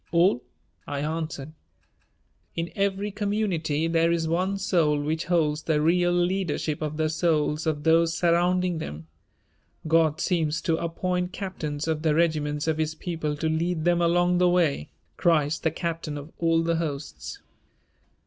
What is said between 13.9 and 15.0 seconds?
along the way,